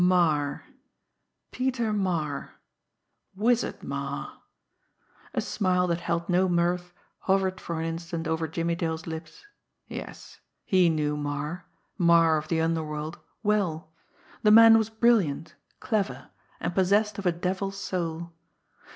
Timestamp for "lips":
9.05-9.45